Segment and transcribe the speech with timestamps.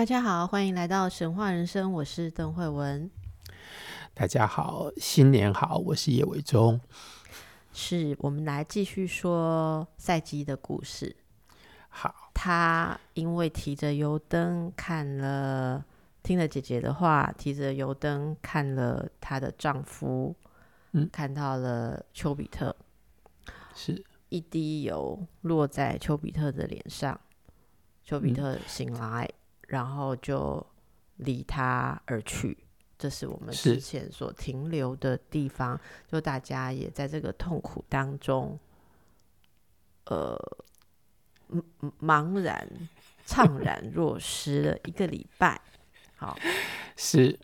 [0.00, 3.10] 大家好，欢迎来到神话人生，我是邓慧文。
[4.14, 6.80] 大家好，新年好，我是叶伟忠。
[7.74, 11.14] 是我们来继续说赛基的故事。
[11.90, 15.84] 好，她因为提着油灯看了。
[16.22, 20.34] 听了姐姐的话，提着油灯看了她的丈夫，
[20.92, 22.74] 嗯，看到了丘比特，
[23.74, 27.20] 是一滴油落在丘比特的脸上，
[28.02, 29.39] 丘比特醒来，嗯，
[29.70, 30.64] 然后就
[31.16, 32.58] 离他而去。
[32.98, 38.58] 这是我们之前所停留的地方，就大家也在这个痛苦当中，
[40.04, 40.36] 呃，
[41.98, 42.68] 茫然、
[43.26, 45.58] 怅 然若失了一个礼拜。
[46.16, 46.36] 好，
[46.96, 47.38] 是，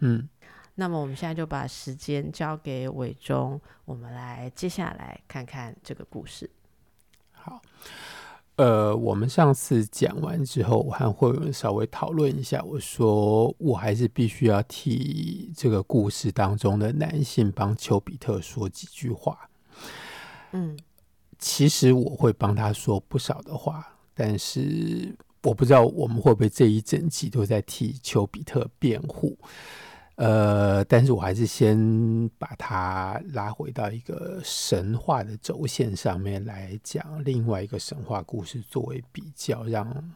[0.00, 0.26] 嗯，
[0.76, 6.48] 那么我们现在就把时间交给伟忠，我们来接下来看看这个故事。
[7.32, 7.60] 好，
[8.56, 19.48] 呃，我们上次讲完之后，我和惠文稍微讨论一下，我说我还是必须要替这个故事当中的男性帮丘比特说几句话。
[20.52, 20.78] 嗯，
[21.38, 25.14] 其实我会帮他说不少的话，但是。
[25.46, 29.36] 我不知道我们会不会这一整集都在替丘比特辩护，
[30.16, 40.12] 呃，但是我还是先把它拉回到一个神话的轴线上面来讲另外一个神话故事作为比较，让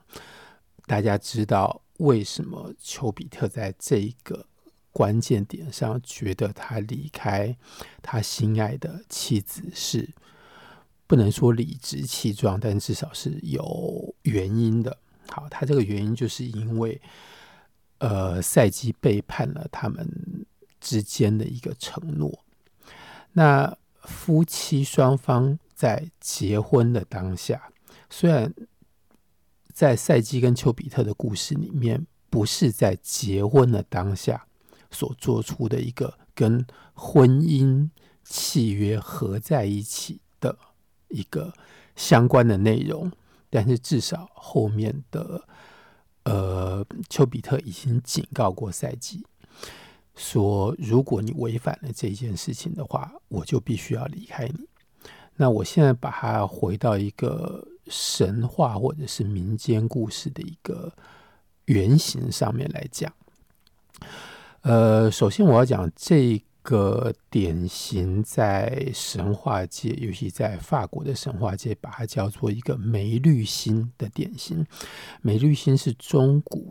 [0.87, 4.47] 大家知道为什么丘比特在这一个
[4.93, 7.57] 关键点上觉得他离开
[8.01, 10.08] 他心爱的妻子是
[11.08, 14.97] 不能说理直气壮，但至少是有原因的。
[15.29, 17.01] 好，他这个原因就是因为，
[17.98, 20.47] 呃，赛季背叛了他们
[20.81, 22.45] 之间的一个承诺。
[23.33, 27.70] 那夫妻双方在结婚的当下，
[28.08, 28.55] 虽然
[29.73, 34.47] 在赛季跟丘比特的故事里面，不是在结婚的当下
[34.91, 36.64] 所做出的一个跟
[36.95, 37.91] 婚姻
[38.25, 40.57] 契约合在一起的
[41.08, 41.53] 一个
[41.97, 43.11] 相关的内容。
[43.51, 45.48] 但是至少后面的，
[46.28, 49.24] 呃，丘比特已经警告过赛季，
[50.14, 54.68] 说如果你违反了这件事情的话，我就必须要离开你。
[55.36, 60.92] 那我现在把它回到一个神话或者是民间故事的一个
[61.64, 63.10] 原型上面来讲。
[64.60, 66.45] 呃，首先我要讲这。
[66.68, 74.67] 个典型在神话界，尤其在法国的神话界，把它叫做一个梅绿心的典型。
[75.23, 76.70] 梅绿心是中古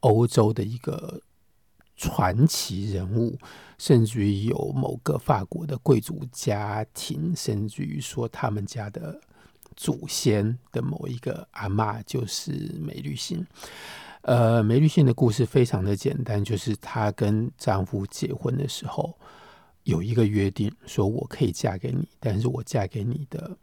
[0.00, 1.20] 欧洲的一个
[1.96, 3.38] 传奇人物，
[3.76, 9.20] 甚至于有某个法国的贵族家庭，甚至于说他们家的
[9.76, 13.46] 祖先的某一个阿嬷就是梅绿心。
[14.22, 19.18] 呃，梅绿信的故事非常的简单，就是她跟丈夫结婚的时候
[19.84, 23.56] 有一个约定，说我可以嫁给你，但是我嫁给你的，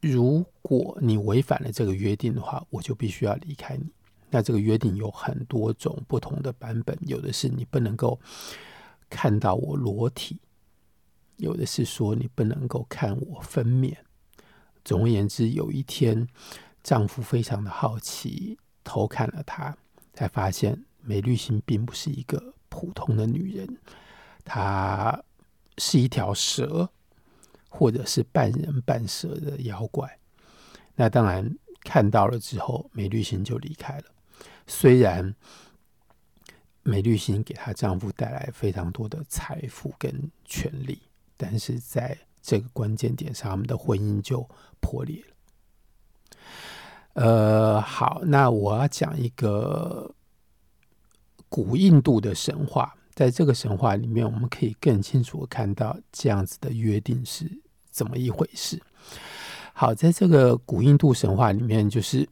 [0.00, 3.90] 如果你违反了这个约定的话，我就必须要离开你。
[4.30, 8.20] 那这个约定有很多种不同的版本，有的是你不能够
[9.10, 10.40] 看到我裸体，
[11.36, 13.94] 有的是说你不能够看我分娩。
[14.84, 16.28] 总而言之，有一天
[16.84, 18.56] 丈夫非常的好奇。
[18.86, 19.76] 偷看了她，
[20.14, 23.76] 才发现梅绿心并不是一个普通的女人，
[24.44, 25.22] 她
[25.76, 26.88] 是一条蛇，
[27.68, 30.18] 或者是半人半蛇的妖怪。
[30.94, 34.04] 那当然看到了之后，梅绿心就离开了。
[34.66, 35.34] 虽然
[36.82, 41.02] 梅绿心给她丈夫带来非常多的财富跟权力，
[41.36, 44.48] 但是在这个关键点上，他们的婚姻就
[44.80, 45.34] 破裂了。
[47.16, 50.14] 呃，好，那我要讲一个
[51.48, 57.50] 古印度的神话，在这个神话里面，我们可以更清楚看到这样子的约定是
[57.90, 58.78] 怎么一回事。
[59.72, 62.28] 好，在这个古印度神话里面，就是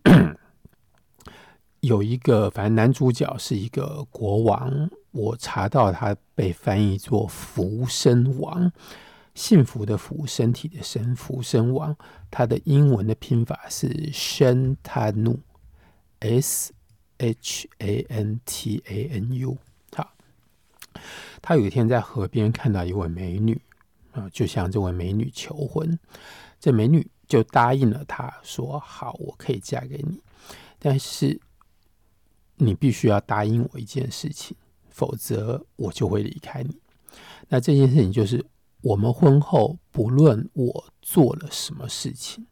[1.81, 8.70] 有一个，反正男主角是一个国王，我查到他被翻译作福生王。
[9.34, 11.96] 幸福的福，身体的身，福身王，
[12.31, 16.72] 他的英文的拼法是 Shantanu，S
[17.19, 19.58] H A N T A N U。
[19.94, 20.14] 好，
[21.42, 23.60] 他有一天在河边看到一位美女
[24.12, 25.98] 啊，就向这位美女求婚。
[26.60, 30.22] 这美女就答应了他，说：“好，我可以嫁给你，
[30.78, 31.40] 但是
[32.56, 34.56] 你必须要答应我一件事情，
[34.88, 36.78] 否则我就会离开你。
[37.48, 38.44] 那这件事情就是，
[38.84, 42.46] 我们婚后不论我做了什么事情，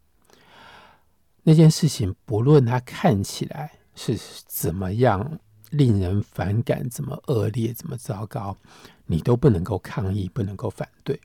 [1.42, 5.38] 那件事情不论它看起来是怎么样
[5.68, 8.56] 令人反感、怎么恶劣、怎么糟糕，
[9.04, 11.20] 你都不能够抗议，不能够反对。”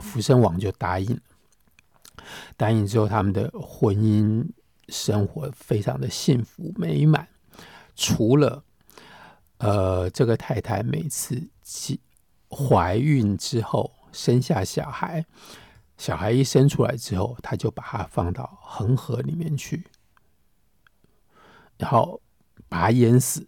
[0.00, 1.20] 福生王就答应。
[2.56, 4.46] 答应之后，他们的婚姻
[4.90, 7.26] 生活非常的幸福美满。
[7.96, 8.62] 除了
[9.58, 11.48] 呃，这个太太每次
[12.48, 15.26] 怀孕之后生下小孩，
[15.98, 19.84] 小孩一生出来之后，他就把它放到恒河里面去，
[21.76, 22.22] 然后
[22.68, 23.46] 把它淹死，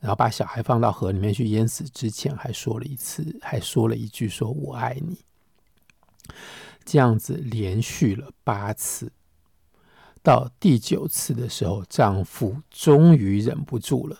[0.00, 5.18] 然后把小孩放到河里面去淹死之前，还说了一次，还说了一句说：“我爱你。”
[6.84, 9.12] 这样子连续了八次，
[10.22, 14.18] 到第九次的时候，丈夫终于忍不住了，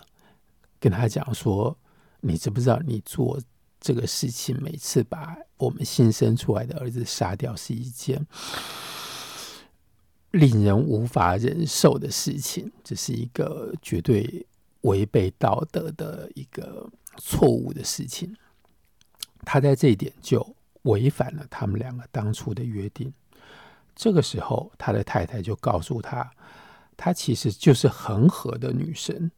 [0.79, 1.77] 跟她讲说
[2.21, 3.37] ：“你知不知道，你做
[3.83, 8.25] 这个事情，每次把我们新生出来的儿子杀掉，是一件
[10.31, 14.47] 令人无法忍受的事情，这是一个绝对
[14.81, 18.35] 违背道德的一个错误的事情。”
[19.45, 20.55] 他在这一点就。
[20.83, 23.09] 违反了他们两个当初的约定。
[23.95, 26.29] 这个时候，他的太太就告诉他，
[26.97, 29.31] 他其实就是恒河的女神，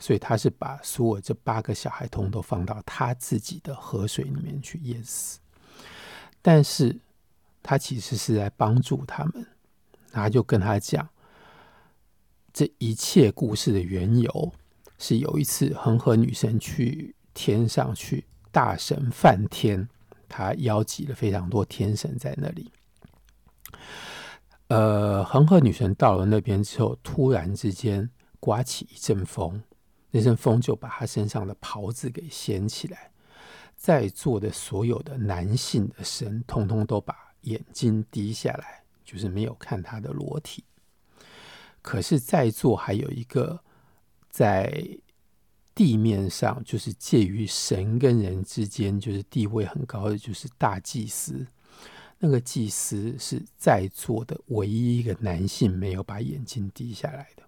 [0.00, 5.38] 所以他是把所有这八个小孩通都放到他自己的河水里面去淹死。
[6.42, 6.98] 但是，
[7.62, 9.46] 他其实是在帮助他们。
[10.10, 11.08] 他就跟他讲，
[12.52, 14.52] 这一切故事的缘由
[14.98, 18.24] 是有一次恒河女神去天上去。
[18.52, 19.88] 大神梵天，
[20.28, 22.72] 他邀集了非常多天神在那里。
[24.66, 28.10] 呃，恒河女神到了那边之后，突然之间
[28.40, 29.62] 刮起一阵风，
[30.10, 33.10] 那阵风就把他身上的袍子给掀起来。
[33.76, 40.64] 在座的所有的男性的神，通通都把眼睛低下来，就是没有看他的裸体。
[41.82, 43.60] 可是，在座还有一个
[44.28, 44.98] 在。
[45.72, 51.46] 地面上就是介于神跟人之间，就是地位很高的，就是大祭司。
[52.18, 57.44] 那个祭司是在座的唯一一个男性没有把眼睛低下来的。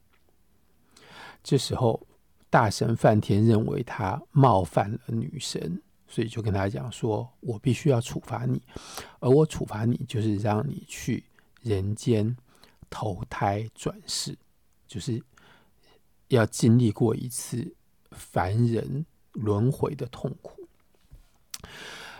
[1.43, 2.07] 这时候，
[2.53, 8.61] 大神梵天认为他冒犯了女神，所以就跟他讲说：“我必须要处罚你，
[9.21, 11.25] 而我处罚你就是让你去
[11.63, 12.37] 人间
[12.91, 14.37] 投胎转世，
[14.87, 15.23] 就是
[16.29, 17.75] 要经历过一次。”
[18.15, 20.69] 凡人轮回的痛苦。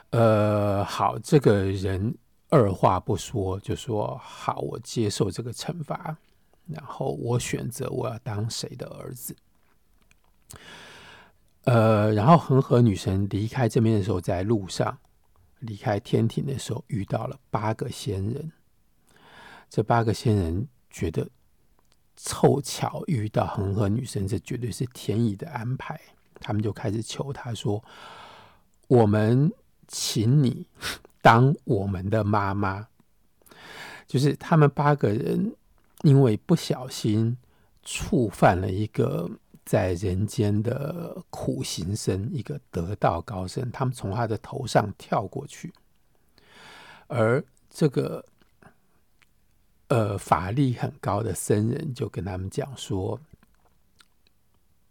[0.09, 2.17] 呃，好，这个人
[2.49, 6.17] 二话不说就说：“好，我接受这个惩罚。”
[6.67, 9.37] 然后我选择我要当谁的儿子。
[11.65, 14.99] 呃，然后恒河女神离开这边的时候，在路上
[15.61, 18.53] 离开天庭的时候，遇到了八个仙人。
[19.69, 21.29] 这八个仙人觉得。
[22.15, 25.99] 凑巧遇到恒河女神，这绝对是天意的安排。
[26.35, 27.83] 他们就开始求她说
[28.87, 29.51] ：“我们
[29.89, 30.69] 请你
[31.23, 32.87] 当我们的妈妈。”
[34.07, 35.57] 就是他们八个人
[36.03, 37.37] 因为不小心
[37.83, 39.29] 触犯了一个
[39.65, 45.73] 在人间的苦行僧，一个得道高僧，他们从他的头上跳过去，
[47.07, 48.25] 而这个。
[49.89, 53.21] 呃，法力很高的僧人就跟他们讲说：“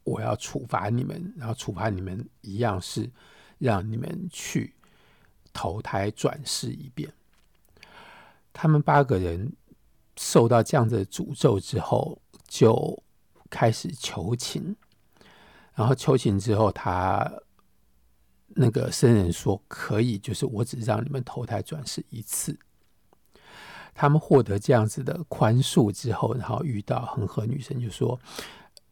[0.05, 3.09] 我要处罚你们，然后处罚你们一样是
[3.57, 4.75] 让你们去
[5.51, 7.11] 投胎转世一遍。”
[8.53, 9.51] 他们八个人
[10.17, 13.01] 受到这样的诅咒之后，就
[13.51, 14.75] 开始求情。
[15.75, 17.31] 然后求情之后，他
[18.47, 22.57] 那个僧人说：“可以，就是我只让你们投胎转世一次。”
[23.93, 28.19] 他们获得这样子的宽恕之后，然后遇到恒河女神，就说：“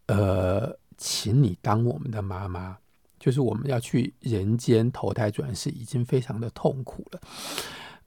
[0.08, 2.78] 呃，请你当我们的妈妈，
[3.20, 7.22] 就是我们要去人间投胎转世，已经非常的痛苦了。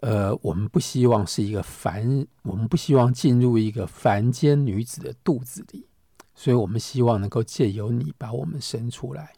[0.00, 5.86] 呃，我们不希望是一个凡，我们不希望进入一个凡间女子的肚子里，
[6.34, 9.32] 所以我们希望能够借由你把我们生出来。”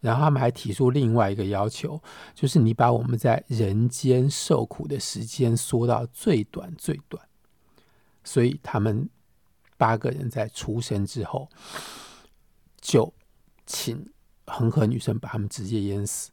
[0.00, 2.00] 然后他们还提出另外一个要求，
[2.32, 7.20] 就是你把我们在人间受苦的时间缩到最短最短。
[8.22, 9.10] 所以他们
[9.76, 11.48] 八个人在出生之后，
[12.80, 13.12] 就
[13.66, 14.08] 请
[14.46, 16.30] 恒河女神把他们直接淹死，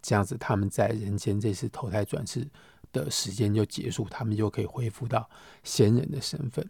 [0.00, 2.48] 这样子他们在人间这次投胎转世
[2.90, 5.28] 的时间就结束，他们就可以恢复到
[5.62, 6.66] 仙人的身份。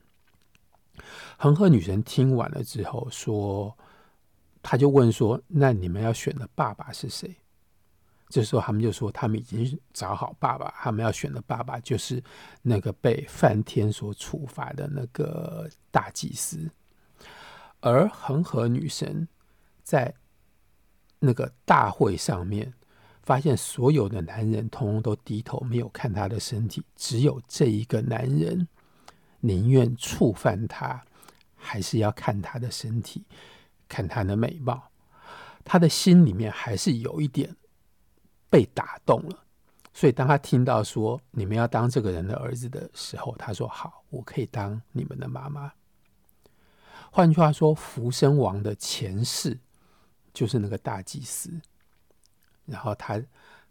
[1.36, 3.76] 恒河女神听完了之后说，
[4.62, 7.34] 他就问说：“那你们要选的爸爸是谁？”
[8.28, 12.22] 这时候他们就说：“他们已经找好爸爸，他们要选的爸爸就是
[12.60, 16.70] 那个被梵天所处罚的那个大祭司。”
[17.80, 19.26] 而恒河女神
[19.82, 20.12] 在
[21.20, 22.74] 那个大会上面
[23.22, 28.66] 发现，所有的男人通通都低头，没有看他的身体，只有这一个男人
[29.40, 31.02] 宁愿触犯他，
[31.56, 33.24] 还是要看他的身体，
[33.88, 34.90] 看他的美貌。
[35.64, 37.54] 他的心里面还是有一点。
[38.50, 39.44] 被打动了，
[39.92, 45.70] 所以当他听到说你们要当这个人的儿子的时候，他说：“好，我可以当你们的妈妈。”
[47.12, 49.60] 换句话说，福生王的前世
[50.32, 51.60] 就是那个大祭司。
[52.64, 53.22] 然后他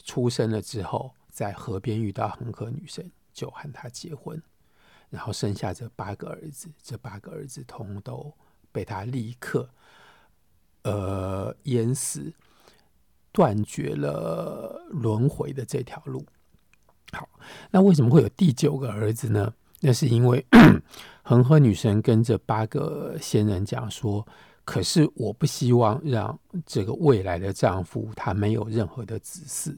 [0.03, 4.39] 出生了之后，在河边遇到恒河女神，就和他结婚，
[5.09, 6.69] 然后生下这八个儿子。
[6.81, 8.33] 这八个儿子通都
[8.71, 9.69] 被他立刻
[10.83, 12.33] 呃淹死。
[13.33, 16.25] 断绝了轮回的这条路。
[17.11, 17.29] 好，
[17.69, 19.53] 那为什么会有第九个儿子呢？
[19.81, 20.43] 那是因为
[21.21, 24.27] 恒河女神跟这八个仙人讲说
[24.65, 29.77] ：“可是我不希望让这个未来的丈夫他没有任何的子嗣。”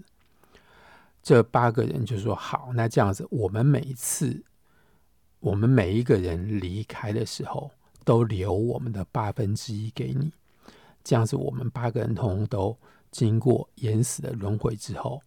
[1.21, 4.41] 这八个人就说：“好，那这样子，我们每一次，
[5.39, 7.71] 我们每一个人离开的时候，
[8.03, 10.31] 都留我们的八分之一给你。
[11.03, 12.77] 这样子，我们八个人通都。”
[13.11, 15.19] 经过淹死的轮回之后，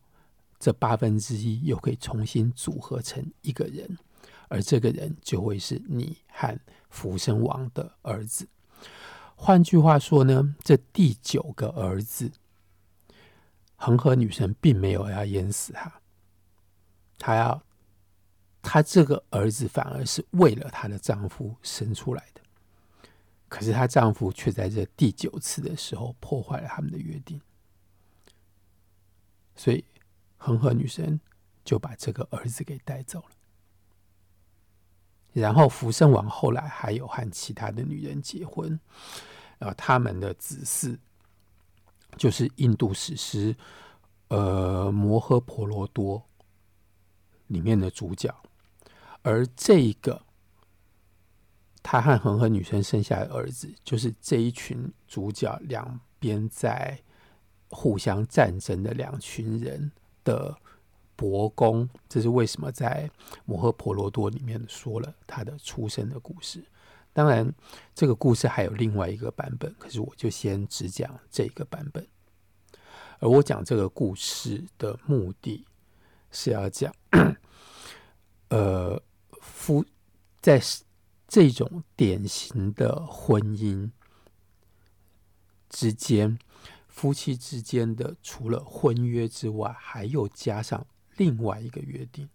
[0.57, 3.99] 这八分之一又可以重新组合成一个人，
[4.47, 6.57] 而这个人就会是你和
[6.90, 8.47] 福生王的儿子。
[9.35, 12.31] 换句话说呢，这第九个儿子，
[13.75, 16.00] 恒河女神并没有要淹死他，
[17.19, 17.61] 她要
[18.62, 22.40] 她这个儿子反而是为了她的丈夫生出来的，
[23.49, 27.40] 可是她丈夫却在这第九次的时候破坏了他们的约定。
[29.54, 29.85] 所以，
[30.38, 31.21] 恒河女神
[31.64, 33.37] 就把这个儿子给带走了。
[35.35, 38.78] 然后，福生王后来还有和其他的女人结婚，
[39.59, 40.99] 然后他们的子嗣
[42.16, 43.54] 就是印度史诗
[44.28, 46.19] 《呃摩诃婆罗多》
[47.49, 48.35] 里面的主角。
[49.23, 50.23] 而这个
[51.83, 57.00] 他和恒河女神生下的儿子，就是这一群主角两边在。
[57.75, 59.91] 互相战争的两群人
[60.25, 60.55] 的
[61.17, 63.09] 伯公，这是为什么在
[63.47, 66.62] 《摩诃婆罗多》里面说了他的出生的故事。
[67.14, 67.50] 当然，
[67.95, 72.07] 这个故事还有另外一个版本，可是我就先只讲这个版本。
[73.21, 75.67] 而我讲这个故事的目的
[76.31, 76.95] 是要讲，
[78.50, 79.02] 呃，
[79.62, 79.85] 夫
[80.40, 80.61] 在
[81.28, 83.88] 这种典型的婚姻
[85.69, 86.37] 之间。
[86.88, 90.85] 夫妻之间的除了婚约之外，还有加上
[91.16, 92.28] 另外一个约定，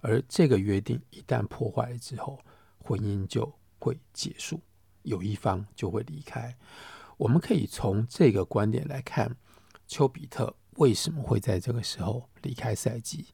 [0.00, 2.38] 而这个约定一旦破坏了之后，
[2.78, 4.62] 婚姻就会结束，
[5.02, 6.56] 有一方就会离开。
[7.18, 9.36] 我们可以从这个观点来看，
[9.86, 13.26] 丘比特为什么会在这个时候离开赛季？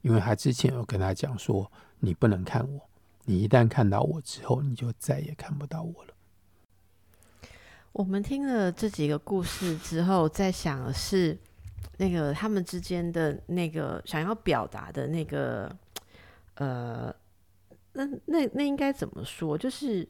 [0.00, 1.70] 因为他之前有跟他讲说
[2.04, 2.88] ：“你不能看我，
[3.24, 6.14] 你一旦看到我之后，你就再也看不到我了。”
[7.92, 11.38] 我们听了这几个故事之后，在想的是
[11.98, 15.74] 那个他们之间的那个想要表达的那个，
[16.56, 17.14] 呃，
[17.92, 19.56] 那那那应该怎么说？
[19.56, 20.08] 就是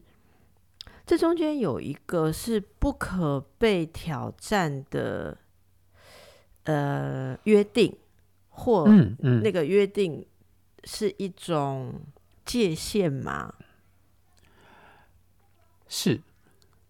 [1.05, 5.37] 这中间有一个是不可被挑战的，
[6.63, 7.95] 呃，约定，
[8.49, 8.87] 或
[9.19, 10.25] 那个约定
[10.85, 12.01] 是一种
[12.45, 13.53] 界限吗？
[15.87, 16.21] 是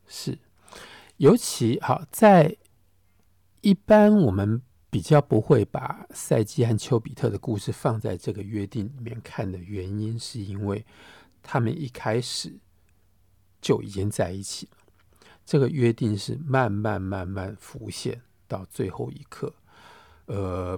[0.08, 0.38] 是。
[1.18, 2.58] 尤其好在
[3.62, 10.86] 一般我们比较不会把赛季和丘比特的故事放在这个约定里面看的原因，是因为
[11.42, 12.58] 他们一开始
[13.62, 14.78] 就已经在一起了。
[15.46, 19.54] 这个约定是慢慢慢慢浮现到最后一刻，
[20.26, 20.78] 呃，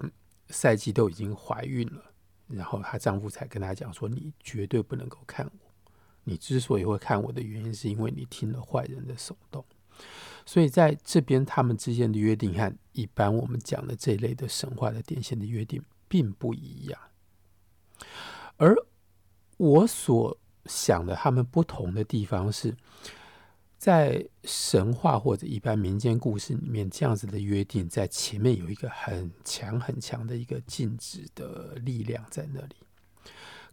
[0.49, 2.06] 赛季都已经怀孕了，
[2.47, 5.71] 然后她丈夫才跟她讲说：“你绝对不能够看我。
[6.23, 9.63] 你之所以会看我的原因，是因为你听了坏人的耸动。”
[10.45, 16.99] 所以在这边，他们之间的约定和一般我们讲的这一类的神话的典型的约定并不一样。
[18.55, 18.75] 而
[19.57, 22.75] 我所想的他们不同的地方是，
[23.77, 32.75] 在神话或者一般民间故事里面，这样子的约定在前面有一个很强很强的一个禁止的力量在那里。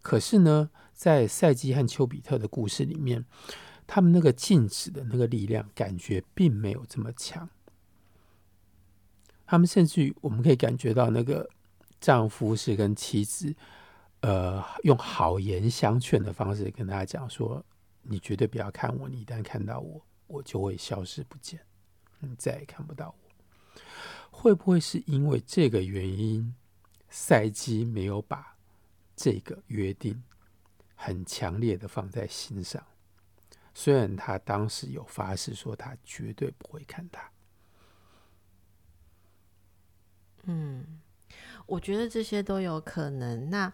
[0.03, 3.25] 可是呢，在赛基和丘比特的故事里面，
[3.87, 7.49] 他们那个禁止的那个力量感觉并没有这么强。
[9.47, 11.49] 他们甚至于我们可以感觉到，那个
[11.99, 13.55] 丈夫是跟妻子，
[14.21, 17.65] 呃，用好言相劝的方式跟大家讲说。
[18.07, 21.59] 你绝对不要看我，你一旦看到我，我就会消失不见，
[22.19, 23.81] 你再也看不到我。
[24.31, 26.53] 会不会是因为这个原因，
[27.09, 28.57] 赛基没有把
[29.15, 30.23] 这个约定
[30.95, 32.85] 很强烈的放在心上？
[33.73, 37.29] 虽然他当时有发誓说他绝对不会看他。
[40.43, 41.01] 嗯，
[41.65, 43.49] 我觉得这些都有可能。
[43.49, 43.71] 那。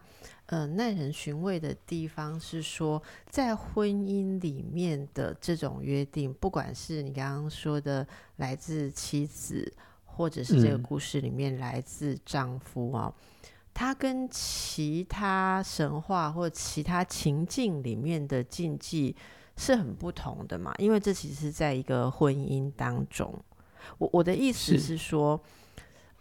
[0.47, 8.05] 呃，耐人寻味的地方是说，在婚姻里面的这种约定，不管是你刚刚说的
[8.35, 13.13] 来自妻子，或者是这个故事里面来自丈夫啊，
[13.73, 19.15] 他、嗯、跟其他神话或其他情境里面的禁忌
[19.55, 20.75] 是很不同的嘛？
[20.79, 23.33] 因为这其实是在一个婚姻当中。
[23.97, 25.41] 我我的意思是说，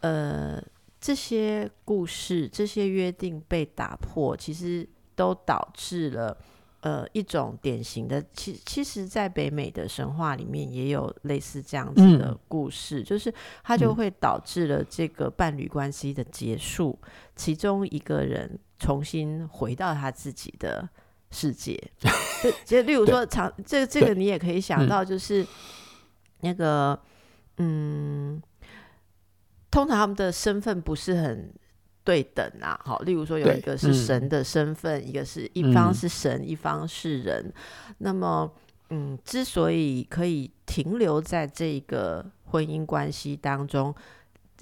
[0.01, 0.63] 是呃。
[1.01, 6.37] 这些故事、这些约定被打破，其实都导致了
[6.83, 13.33] 呃一种典型的，其其实，在北美的神话里面也有类似这样子的故事，嗯、就是
[13.65, 20.87] 它就会导致了这个伴侣关系的结束，嗯、其中一个人重新回到他自己的
[21.31, 21.83] 世界。
[22.43, 25.47] 就就例如说，长这这个你也可以想到，就是
[26.41, 27.01] 那个
[27.57, 28.43] 嗯。
[29.71, 31.53] 通常他们的身份不是很
[32.03, 37.53] 对等啊，好，例如说有一个是神的身份，嗯、一个是一方是神，嗯、一方是人。
[37.99, 38.51] 那么，
[38.89, 43.95] 嗯，之所以可以停留在这个婚姻关系当中，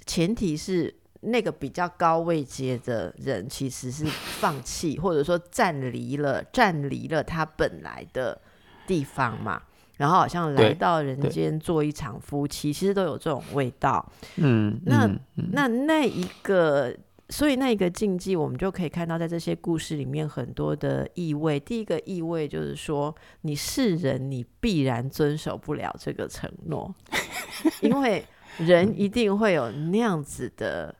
[0.05, 8.39] 前提是那个比较高位阶的人其实是放弃或者说暂离了，暂离了他本来的
[8.85, 9.63] 地方嘛。
[9.99, 14.09] 然后好像来到人间做一场夫妻，其实都有这种味道。
[14.37, 16.95] 嗯，那、嗯、那那一个，
[17.27, 21.59] 所以那一个禁忌，我们就可以看到，在这些故事里面很多的意味。
[21.59, 26.95] 第一个意味就是说，你是人，你必然遵守不了这个承诺，
[27.83, 28.25] 因为
[28.57, 30.95] 人一定会有那样子的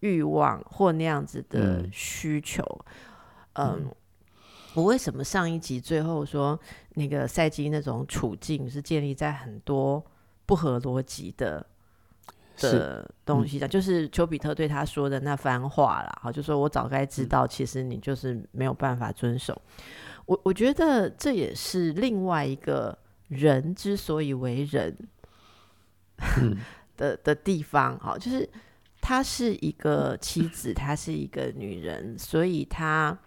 [0.00, 2.64] 欲望或那样子的需求。
[3.52, 3.84] 嗯。
[3.84, 3.94] 嗯
[4.74, 6.58] 我为什么上一集最后说
[6.94, 10.02] 那个赛季那种处境是建立在很多
[10.46, 11.64] 不合逻辑的
[12.56, 13.68] 的东西上？
[13.68, 19.52] 嗯、就是丘比特对他说的那番话啦，好，就说我早该知道，其实你就是没有办法遵守。
[19.52, 19.82] 嗯、
[20.26, 22.96] 我我觉得这也是另外一个
[23.28, 24.96] 人之所以为人
[26.96, 28.48] 的的地方，好，就是
[29.02, 33.18] 她是一个妻子，她是一个女人，所以她。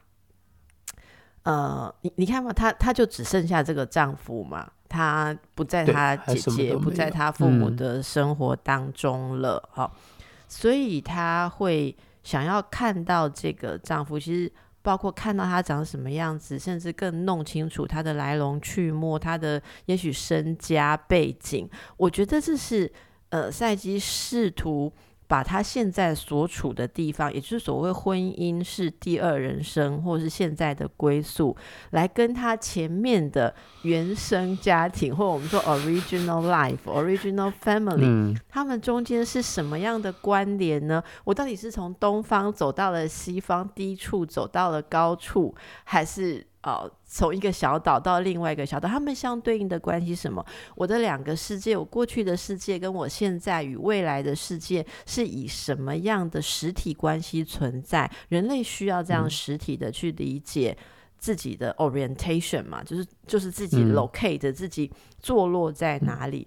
[1.45, 9.99] 呃，你你看嘛，她她就只剩下这个丈夫嘛，她不在她姐姐，不在她父母的生活当中了，哈、嗯，
[10.47, 22.91] 所以她会想要看到这个丈夫，其实包括看到他长什么样子，甚至更弄清楚他的来龙去脉，他的也许身家背景，我觉得这是
[23.29, 24.91] 呃赛基试图。
[25.27, 31.55] 把他现在所处的地方，也就是所谓婚姻是第二人生，或是现在的归宿，
[31.91, 41.03] 来跟他前面的原生家庭，或我们说 original life、original family，嗯，他们中间是什么样的关联呢？
[41.23, 46.45] 我到底是从东方走到了西方，低处走到了高处，还是？
[46.65, 50.45] 哦，从一个小岛到另外一个小岛，他们相对应的关系是什么？
[50.75, 58.11] 我的两个世界，我过去的世界跟我现在与未来的世界是以什么样的实体关系存在？
[58.27, 60.77] 人类需要这样实体的去理解
[61.17, 66.45] 自己的 orientation 嘛，嗯、就是就是自己 locate、嗯、自己坐落在哪里？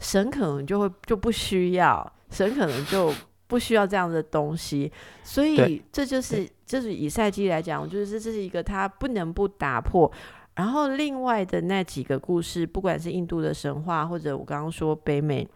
[0.00, 3.14] 神可能就会就不需要，神可能就。
[3.48, 4.92] 不需要这样的东西，
[5.24, 10.10] 所以这就是就是以赛季来讲，就是这是一个他不能不打破。
[10.54, 15.48] 然后另外的那几个故事，不管是印度的神话，或者我刚刚说北美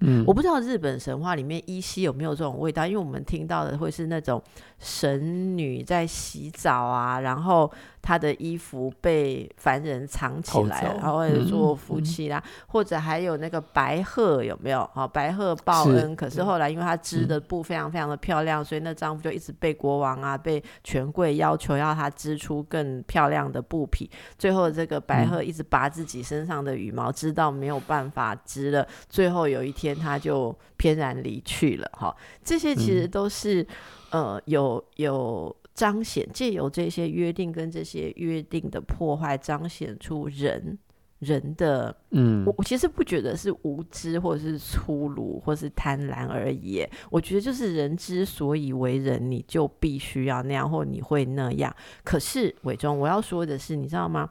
[0.00, 4.42] 嗯，我不知道日本神话里面依稀有没有这种味道，因为我们听到的会是那种
[4.78, 7.70] 神女在洗澡啊，然后
[8.02, 14.80] 她的衣服被凡人藏起来，然后或者做夫妻啦，嗯嗯、或者还有那个白鹤有没有？
[14.94, 29.93] 哦，白鹤报恩，是可是后来因为她织的布非常非常的漂亮，嗯、所以那丈夫就一直被国王啊、被权贵要求要她织出更漂亮的布匹，最后这个白鹤一直拔自己身上的羽毛，织到没有办法织了，最后有一天。
[29.94, 33.62] 天他就翩然离去了，哈，这些其实都是、
[34.10, 40.78] 嗯、呃有有彰显，借由这些约定跟这些约定的破坏，彰显出人
[41.20, 51.74] 人的，嗯，我我其实不觉得是无知或者是粗鲁或是贪婪而已，我觉得就是人之所以为人，你就必须要那样，或你会那样。
[52.02, 54.28] 可是伟忠，我要说的是，你知道吗？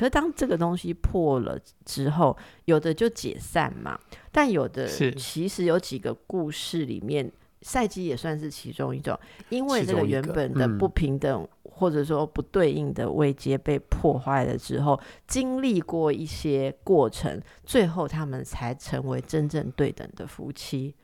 [0.00, 2.34] 可是当这个东西破了之后，
[2.64, 4.00] 有的就解散嘛。
[4.32, 9.14] 但有的其实有几个故事里面，赛季也算是其中一种，
[9.50, 20.94] 因为这个原本的不平等或者说不对应的位阶被破坏了之后，经历过一些过程，最后他们才成为真正对等的夫妻，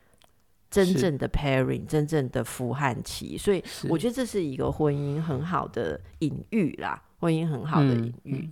[0.71, 3.37] 真正的 pairing，真正的夫汉妻。
[3.37, 7.03] 所以我觉得这是一个婚姻很好的隐喻啦。
[7.19, 8.51] 婚姻很好的隐喻，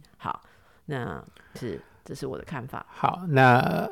[0.85, 2.87] 那是这是我的看法。
[2.88, 3.90] 好，那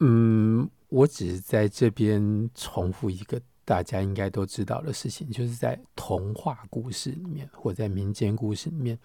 [0.00, 8.98] 嗯，我只是在这边重复一个大家应该都知道的事情，就是在童话故事里面或在民间故事里面，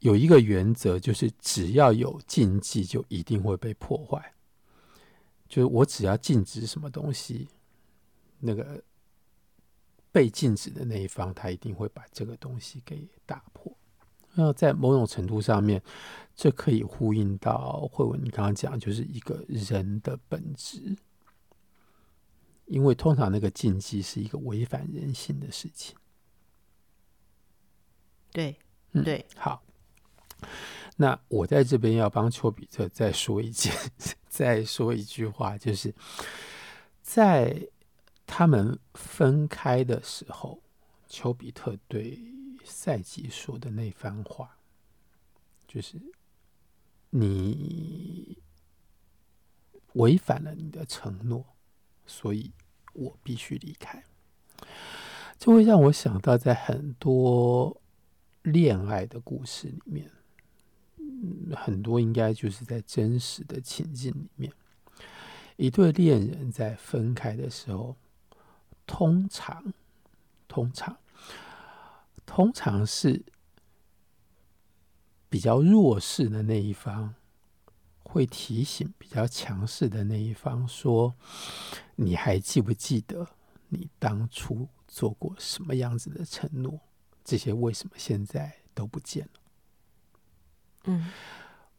[0.00, 4.34] 有一个原则，就是只要有禁忌，就一定会被破坏。
[5.48, 7.48] 就是我只要禁止什么东西，
[8.38, 8.82] 那个。
[10.10, 13.70] 被禁止的那一方，他一定会把这个东西给打破。
[14.34, 15.82] 那在某种程度上面，
[16.34, 20.96] 这可以呼应到慧文你刚刚讲，就是一个人的本质。
[22.66, 25.96] 因为通常那个禁忌是一个违反人性的事情。
[28.32, 28.56] 对，
[28.92, 29.62] 嗯，对，好。
[30.96, 33.72] 那我在这边要帮丘比特再说一件，
[34.28, 35.94] 再说一句话，就是
[37.02, 37.68] 在。
[38.30, 40.60] 他们分开的时候，
[41.08, 42.20] 丘比特对
[42.68, 44.58] 赛季说的那番话，
[45.66, 46.00] 就是
[47.10, 48.38] 你
[49.94, 51.44] 违反了你的承诺，
[52.06, 52.52] 所以
[52.92, 54.04] 我必须离开。
[55.38, 57.80] 这会让我想到，在很多
[58.42, 60.10] 恋爱的故事里面，
[61.56, 64.52] 很多应该就是在真实的情境里面，
[65.56, 67.96] 一对恋人在分开的时候。
[68.90, 69.74] 通常，
[70.48, 70.96] 通常，
[72.28, 73.24] 通常是
[75.30, 77.14] 比较弱势的那一方
[78.02, 81.14] 会提醒比较强势的那一方说
[81.96, 83.26] ：“你还记不记得
[83.68, 86.78] 你当初做过什么样子的承诺？
[87.24, 89.40] 这些为什么现在都不见了？”
[90.84, 91.10] 嗯，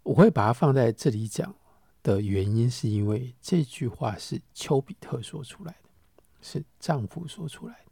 [0.02, 1.56] 我会把它放在这里讲
[2.02, 5.90] 的原因，是因为这句话是丘比特说出来的。
[6.42, 7.89] 是丈夫说出来的，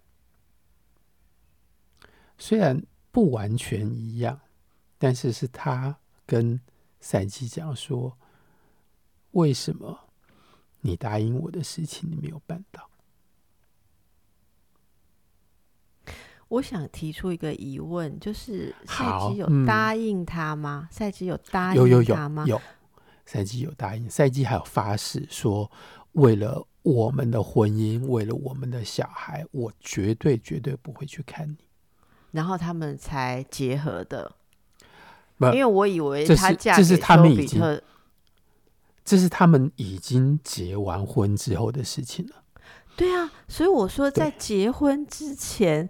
[2.38, 4.40] 虽然不完全一样，
[4.98, 6.60] 但是是他跟
[7.00, 8.18] 赛季讲说
[9.32, 10.00] ：“为什么
[10.82, 12.90] 你答应我的事情你没有办到？”
[16.50, 20.88] 我想提出一个疑问，就是赛季有答应他吗？
[20.92, 22.46] 赛季、嗯、有答应他吗？
[22.48, 22.62] 有，有，有，有，
[23.26, 25.72] 赛季有答应，赛季还有发誓说，
[26.14, 26.68] 为了。
[26.84, 31.67] 我们的婚姻，为了我们的小孩，我绝对绝对不会去看你。
[32.32, 34.32] 然后他们才结合的，
[35.40, 37.82] 因为我以为他嫁这是他们已经，
[39.04, 42.36] 这是他们已经结完婚之后的事情了。
[42.96, 45.90] 对啊，所以我说在结婚之前。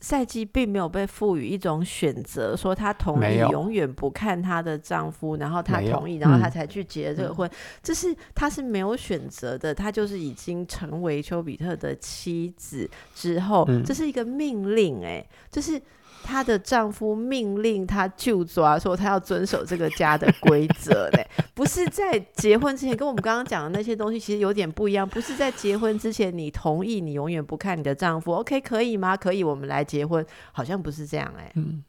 [0.00, 7.50] 赛季并没有被赋予一种选择，说她同意永远不看她的丈夫，然后她同意，然后她才去结这个婚。
[7.82, 15.80] 这是她是没有选择的，她就是已经成为丘比特的妻子之后，这是一个命令，哎，就是。
[16.22, 25.08] 她的丈夫命令她就抓，说她要遵守这个家的规则嘞， 不是在结婚之前，跟我们刚刚讲的那些东西其实有点不一样。
[25.08, 29.16] 不是在结婚之前，你同意你永远不看你的丈夫，OK 可以吗？
[29.16, 31.50] 可以，我们来结婚，好像不是这样哎。
[31.56, 31.82] 嗯，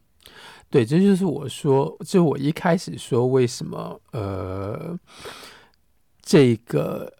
[0.70, 4.98] 对，这就是我说，就我一开始说为什么呃，
[6.22, 7.12] 这个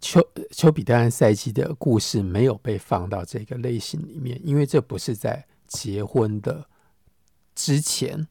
[0.00, 5.44] 丘丘比特和赛季的故事没有被放到这个类型里面，因为这不是在。
[5.70, 6.68] 结婚的
[7.54, 8.26] 之前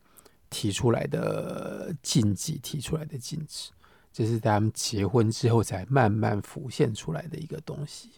[0.50, 3.72] 提出来的禁忌，提出来的禁止，
[4.12, 8.12] 这是他们结婚之后才慢慢浮现出来的一个东西。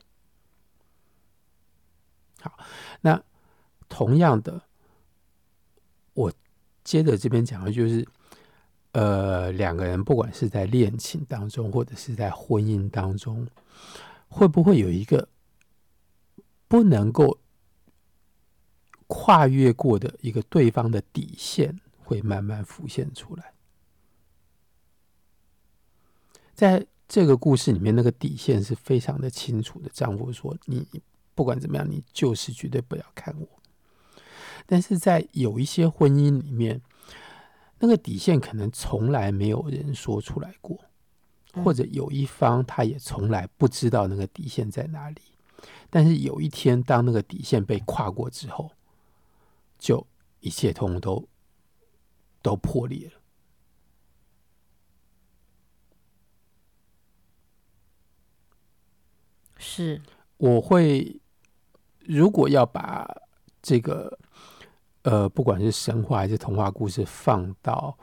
[2.41, 2.57] 好，
[3.01, 3.21] 那
[3.87, 4.63] 同样的，
[6.13, 6.33] 我
[6.83, 8.07] 接着这边讲的就是，
[8.93, 13.47] 呃，两个人不管是在恋情当中，或者是在婚姻当中，
[14.29, 15.27] 会不会有一个
[16.67, 17.37] 不能够
[19.13, 23.51] 跨越过的一个对方的底线，会慢慢浮现出来？
[26.55, 29.89] 在这个故事里面，那个底线是非常的清楚的。
[29.93, 30.87] 丈夫说：“你。”
[31.33, 33.47] 不管怎么样，你就是绝对不要看我。
[34.65, 36.81] 但是在有一些婚姻里面，
[37.79, 40.77] 那个底线可能从来没有人说出来过，
[41.63, 45.21] 或者有一方他也从来不知道那个底线在哪里。
[45.89, 48.69] 但是有一天，当那个底线被跨过之后，
[49.81, 50.07] 就
[50.39, 51.27] 一切通通都
[52.41, 53.13] 都破裂了。
[59.57, 60.01] 是，
[60.37, 61.19] 我会。
[62.03, 63.07] 如果要把
[63.61, 64.17] 这个
[65.03, 67.95] 呃，不管是神话还是童话故事放到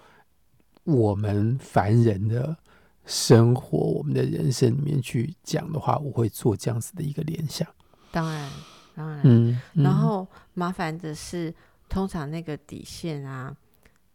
[0.84, 2.56] 我们凡人的
[3.04, 7.68] 生活、我们的人生里面去讲的话，我会做这样子的一个联想。
[8.12, 8.50] 当然，
[8.94, 9.60] 当然，嗯。
[9.74, 11.52] 嗯，然后麻烦的是，
[11.88, 13.57] 通常那个底线啊，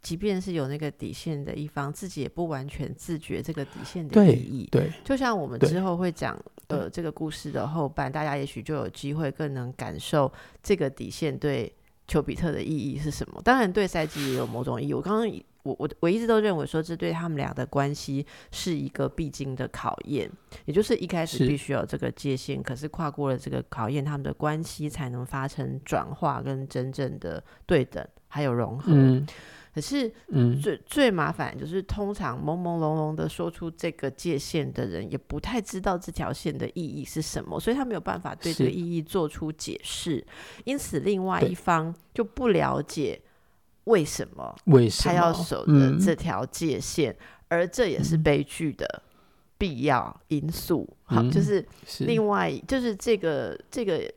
[0.00, 4.68] 即便是有那个底线的一方，自己也不完全自觉这个底线的意义。
[4.70, 6.40] 对，对，就像我们之后会讲。
[6.68, 10.32] 呃，这个故事的后半，大家也许就有机会更能感受
[10.62, 11.70] 这个底线对
[12.08, 13.40] 丘比特的意义是什么。
[13.44, 14.94] 当然，对赛季也有某种意义。
[14.94, 15.30] 我刚刚
[15.64, 20.30] 我我我一直都认为说，这对他们俩的关系是一个必经的考验，
[20.66, 28.92] 也就是一开始必须有这个界限，可是跨过了这个考验，他们的关系才能发生转化跟真正的对等还有融合。
[28.94, 29.26] 嗯
[29.74, 40.24] 可是，嗯，最最麻烦就是，通常朦朦胧胧的说出这个界限的人，也不太知道这条线的意义是什么，所以他没有办法对这个意义做出解释。
[40.62, 43.20] 因此，另外一方就不了解
[43.84, 44.54] 为什么
[45.02, 47.16] 他要守着这条界限，嗯，
[47.48, 49.02] 而这也是悲剧的
[49.56, 50.88] 必要因素。
[51.04, 51.66] 好，嗯，就是
[52.00, 54.10] 另外就是这个这个。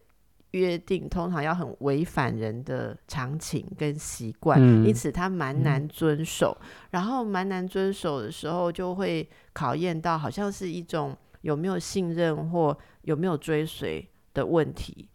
[0.51, 6.57] 约定通常要很违反人的常情跟习惯，嗯，因此他蛮难遵守。
[6.61, 15.09] 嗯，然后蛮难遵守的时候，就会考验到好像是一种有没有信任或有没有追随的问题。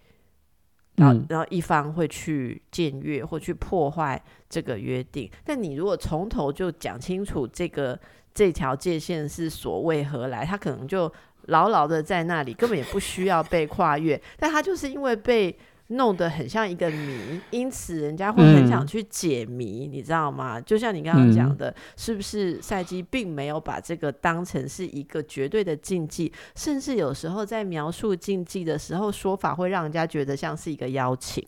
[1.02, 5.30] 然后，然后一方会去僭越或去破坏这个约定。
[5.44, 7.98] 但你如果从头就讲清楚这个
[8.32, 11.12] 这条界限是所谓何来，他可能就。
[11.46, 15.52] 牢牢的在那里，根本也不需要被跨越，但他就是因为被
[15.92, 20.60] 弄得很像一个谜，因此人家会很想去解谜，嗯、你知道吗？
[20.60, 31.46] 就像你刚刚讲的，嗯、是不是赛季并没有把这个当成是一个绝对的禁忌，甚至有时候在描述禁忌的时候，说法会让人家觉得像是一个邀请。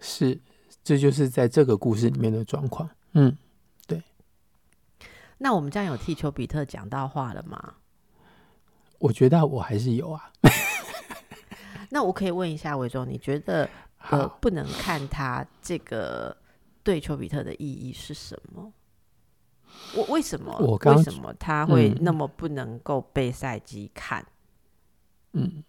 [0.00, 0.40] 是，
[0.82, 2.88] 这就是在这个故事里面的状况。
[3.14, 3.36] 嗯，
[3.86, 4.02] 对。
[5.38, 7.74] 那我们这样有替丘比特讲到话了吗？
[8.98, 10.30] 我觉得我还是有啊。
[11.92, 13.68] 那我可以问一下伟忠，你觉得
[14.08, 16.34] 呃不能看他这个
[16.82, 18.72] 对丘比特的意义是什么？
[19.94, 20.56] 我为什么？
[20.58, 24.26] 我为什么他会那么不能够被赛季看？
[25.34, 25.62] 嗯，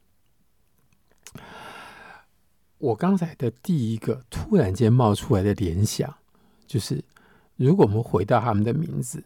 [2.78, 6.16] 我刚才的第一个突然间冒出来的联想，
[6.66, 7.04] 就是
[7.58, 9.22] 如果我们回到他们的名字，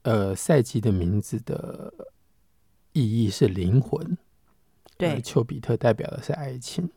[0.00, 1.92] 呃，赛季的名字的。
[2.98, 4.16] 意义是灵魂，
[4.96, 6.90] 对，丘比特代表的是爱情。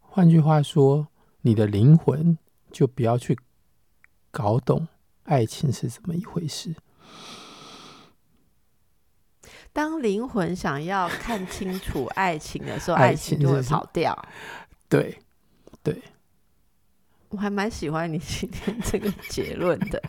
[0.00, 1.08] 换句话说，
[1.40, 2.38] 你的灵魂
[2.70, 3.38] 就不要去
[4.30, 4.86] 搞懂
[5.24, 6.74] 爱情是怎么一回事。
[9.72, 14.16] 当灵魂想要看清楚爱情的时候， 爱情就会跑掉。
[14.88, 15.18] 对，
[15.82, 16.00] 对，
[17.30, 20.00] 我还蛮喜欢你今天这个结论的。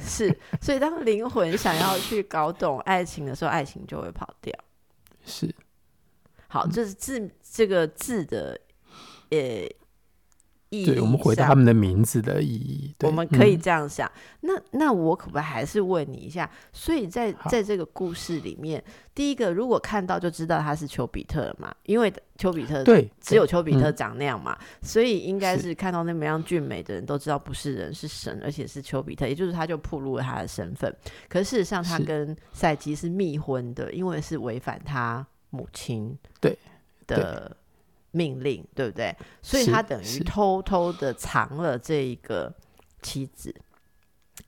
[0.00, 4.56] 是，所以当灵魂想要去搞懂爱情的时候，爱情就会跑掉。
[5.24, 5.54] 是，
[6.48, 8.60] 好，这是字这个字的
[9.30, 9.66] 呃
[10.72, 10.86] 意义。
[10.86, 14.10] 对，我们回到他们的名字的意义，我们可以这样想。
[14.40, 16.50] 嗯、那那我可不可以还是问你一下？
[16.72, 18.82] 所以在在这个故事里面，
[19.14, 22.12] 第一个如果看到就知道他是丘比特嘛，因为。
[22.38, 30.92] 丘比特对，只有丘比特长那样嘛，嗯、所以应该是看到那么样俊美的人都知道不是人是神，而且是丘比特，也就是他就暴露了他的身份。
[31.28, 36.58] 可是事实上，他跟赛基是密婚的，因为是违反他母亲对
[37.06, 37.56] 的
[38.12, 39.14] 命令，对不对？
[39.42, 42.54] 所以他等于偷偷的藏了这一个
[43.02, 43.54] 妻子。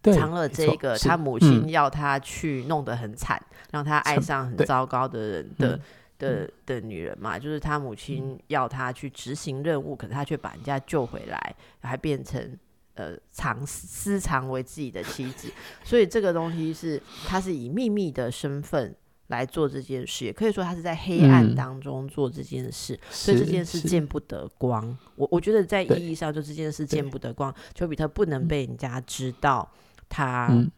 [0.05, 5.81] 藏了这个他母亲要他去弄得很惨，嗯、让他爱上很糟糕的人的。
[6.17, 12.57] 的的女人嘛，就是他母亲要他去执行任务，嗯、可是他却把人家救回来，还变成
[12.95, 18.95] 呃藏私藏为自己的妻子，所以这个东西是他是以秘密的身份
[19.29, 24.97] 来做这件事，也可以说他是在黑暗当中做这件事，嗯、所以这件事见不得光。
[25.17, 29.71] 我我觉得在意义上，就这件事见不得光，丘比特不能被人家知道
[30.09, 30.71] 他、嗯、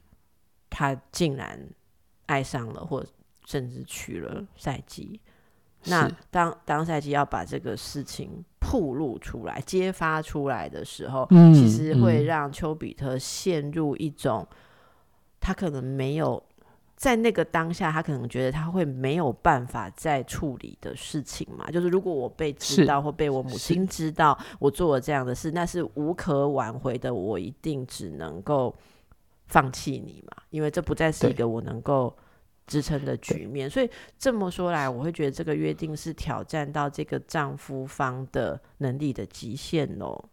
[0.71, 1.59] 他竟然
[2.27, 3.05] 爱上了，或
[3.47, 5.21] 甚至娶了赛姬。
[5.89, 14.47] 那当当赛季要把这个事情曝露出来、揭发出来的时候，嗯、其实会让丘比特陷入一种
[15.39, 16.43] 他可能没有
[16.97, 21.71] 在那个当下，他可能觉得他会没有办法再处理的事情嘛。
[21.71, 28.75] 就是如果我被知道或被我母亲知道我做了这样的事，那是无可挽回的，我一定只能够
[29.47, 32.17] 放弃你嘛，因为这不再是一个我能够。
[32.69, 40.29] 支撑的局面，所以这么说来，我会觉得这个约定是挑战到这个丈夫方的能力的极限喽。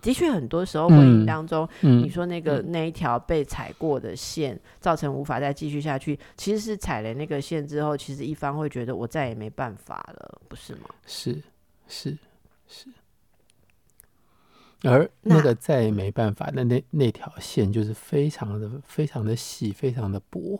[0.00, 10.88] 的确，很多时候婚姻当中，嗯、你说那个、嗯、那一条被踩过的线，造成无法再继续下去，其实是踩了那个线之后，其实一方会觉得我再也没办法了，不是吗？
[11.06, 11.40] 是
[11.88, 12.16] 是
[12.66, 12.88] 是。
[14.82, 20.58] 而那个再也没办法的那那那条线，就是非常的非常的细，非常的薄。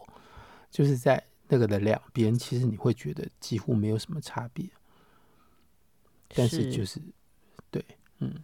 [0.71, 4.65] 就是在那个的两边，其实你会觉得几乎没有什么差别，
[6.35, 7.01] 但是就是，是
[7.71, 7.85] 对，
[8.19, 8.35] 嗯。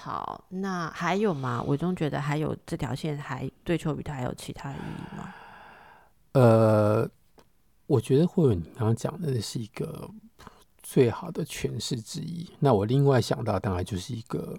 [0.00, 1.60] 好，那还有吗？
[1.66, 5.34] 我总觉得还有这条线还对丘比特还有其他意义吗？
[6.32, 7.10] 呃，
[7.86, 10.08] 我觉得会有你刚刚讲的是一个
[10.82, 12.48] 最好的诠释之一。
[12.60, 14.56] 那我另外想到，当然就是一个。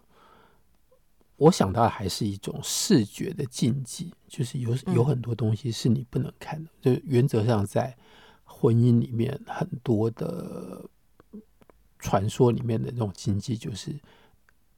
[1.37, 6.69] 我想到的还是一种视觉的禁忌，就是有有很多东西是你不能看的。
[6.81, 7.95] 嗯、就原则上，在
[8.43, 10.83] 婚姻里面，很多的
[11.97, 13.97] 传说里面的那种禁忌，就是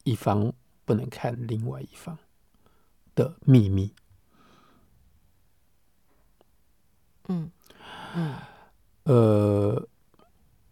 [0.04, 0.54] 一方
[0.86, 2.18] 不能看另外一方
[3.16, 3.94] 的秘密。
[7.28, 7.52] 嗯
[8.16, 8.36] 嗯，
[9.04, 9.88] 呃，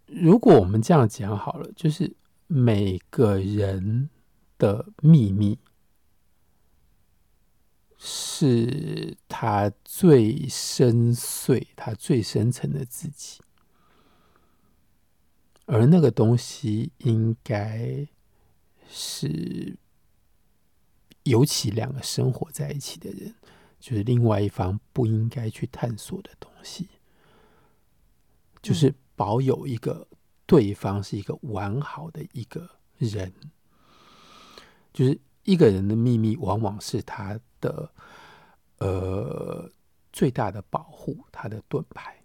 [0.07, 2.15] 如果我们这样讲好了，就是
[2.47, 4.09] 每个人
[4.57, 5.59] 的秘密。
[8.01, 13.41] 是他最深邃、他最深层的自己，
[15.65, 18.07] 而那个东西应该
[18.89, 19.77] 是，
[21.23, 23.33] 尤其两个生活在一起的人，
[23.79, 26.89] 就是另外一方不应该去探索的东西，
[28.61, 30.07] 就是保有一个
[30.45, 33.31] 对方是一个完好的一个人，
[34.91, 37.39] 就是一个人的秘密，往往是他。
[37.61, 37.91] 的
[38.77, 39.69] 呃，
[40.13, 42.23] 最大的保护，他的盾牌，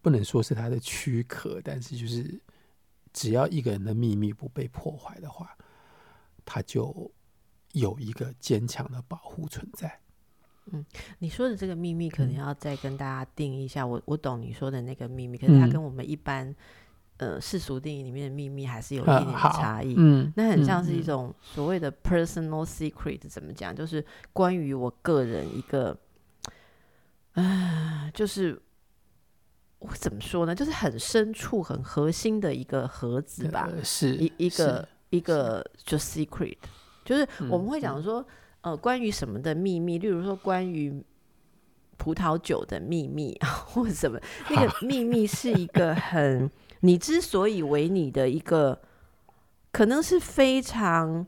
[0.00, 2.40] 不能说是他的躯壳，但是就是
[3.12, 5.54] 只要一个人的秘密不被破坏的话，
[6.48, 7.12] 他就
[7.72, 10.00] 有一个坚强的保护存在。
[10.72, 10.82] 嗯，
[11.18, 13.82] 你说的这个秘密，可能要再跟大家定一下。
[13.82, 16.56] 嗯、我我懂你说的那个秘密，可是它跟我们一般。
[17.20, 19.96] 呃，世俗定义里面的秘密还是有一点点差异。
[19.98, 23.74] 嗯，那很像是一种所谓的 personal secret，怎么讲？
[23.74, 25.98] 就是关于我个人一个，
[27.32, 28.62] 啊、呃，就是
[29.80, 30.54] 我怎么说呢？
[30.54, 33.68] 就是很深处、很核心的一个盒子吧。
[33.68, 36.56] 呃、是一一个一个就 secret，
[37.04, 38.20] 就是我们会讲说，
[38.62, 41.02] 嗯、呃，关于什么的秘密，例如说关于
[41.96, 46.50] 葡萄酒的秘密啊， 或者什么，那个秘密是一个很。
[46.80, 48.80] 你之所以为你的一个，
[49.72, 51.26] 可能是非常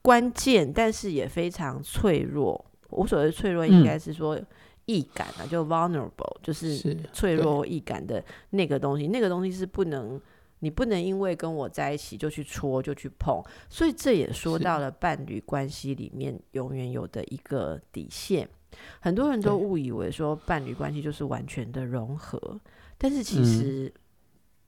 [0.00, 2.64] 关键，但是也非常脆弱。
[2.88, 4.40] 我所谓脆弱，应该是说
[4.86, 9.08] 易感啊，嗯、就 vulnerable，就是脆弱易感的那个东西。
[9.08, 10.18] 那个东西是不能，
[10.60, 13.42] 你不能因为跟我在一起就去戳，就去碰。
[13.68, 18.48] 所以这也说到了伴侣关系里面永远有的一个底线。
[19.00, 22.60] 很多人都误以为说伴侣关系就是完全的融合，
[22.98, 24.00] 但是其实、嗯。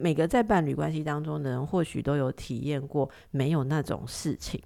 [0.01, 4.63] 每个在伴侣关系当中的人，或许都有体验过没有那种事情，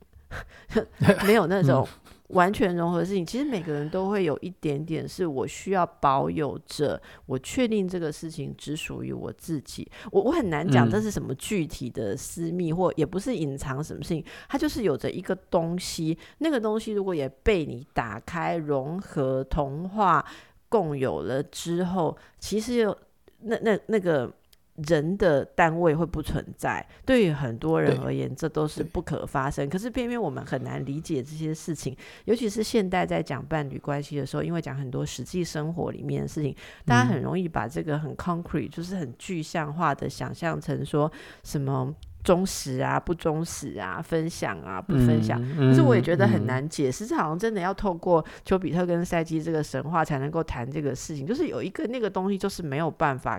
[1.25, 1.89] 没有那种
[2.33, 3.25] 完全融合的事情。
[3.25, 9.91] 其实每个人都会有一点点，是我需要保有着，我确定这个事情只属于我自己。
[10.11, 16.19] 我我很难讲这是什么具体的私密，或也不是隐藏什么事情，它就是有着一个东西。
[16.39, 20.25] 那个东西如果也被你打开、融合、同化、
[20.69, 22.97] 共有了之后，其实有
[23.41, 24.31] 那那那个。
[24.77, 29.69] 人的单位会不存在，对于很多人而言，这都是不可发生。
[29.69, 31.95] 可是偏偏我们很难理解这些事情，
[32.25, 36.57] 尤其是现代在讲伴侣关系的时候，因为讲很多实际生活里面的事情，
[36.87, 41.13] 大家很容易把这个很 concrete，就是很具象化的想象成说
[41.45, 41.95] 什么
[42.25, 45.39] 忠实啊、不忠实啊、分享啊、不分享。
[45.59, 53.39] 嗯、可是我也觉得很难解释，这、嗯、好像真的要透过丘比特跟赛基这个神话才能够谈这个事情，就是有一个那个东西，就是没有办法。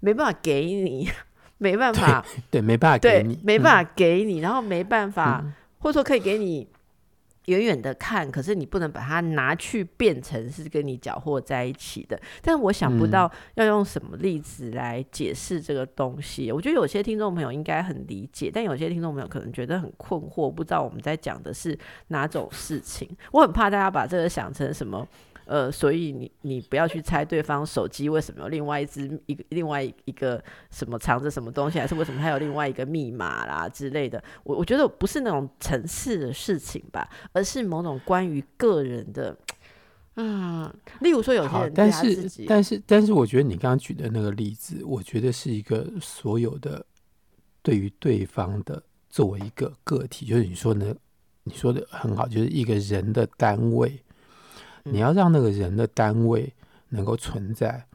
[0.00, 1.08] 没办法给你，
[1.58, 6.66] 没办法，对，对，没办法给你，没办法给你，嗯、然后没办法，嗯、或者说可以给你
[7.46, 12.20] 远远的看，可是你不能把它拿去变成是跟你搅和在一起的。
[12.42, 16.50] 但我想不到要用什么例子来解释这个东西。
[16.50, 21.76] 嗯、我觉得有些听众朋友应该很理解，但有些听众朋友可能觉得很困惑，不知道我们在讲的是
[22.08, 23.08] 哪种事情。
[23.32, 25.06] 我很怕大家把这个想成什么。
[25.50, 30.40] 呃，所以你你不要去猜对方手机为什么有另外一只一个另外一个
[30.70, 34.22] 什么藏着什么东西，还是为什么还有另外一个密码啦之类的。
[34.44, 39.36] 我我觉得不是那种层次的事情吧，而是某种关于个人的，
[40.14, 46.86] 嗯，例如说有些人但是但是但是，我觉得你刚刚举的那个例子，我觉得是一个所有的
[47.60, 50.96] 对于对方的作为一个个体，就是你说的
[51.42, 54.00] 你说的很好，就是一个人的单位。
[54.84, 56.52] 你要让那个人的单位
[56.88, 57.86] 能够存在，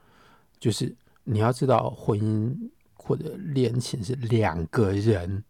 [0.59, 2.55] 就是你要知道，婚姻
[2.93, 5.43] 或者恋情是两个人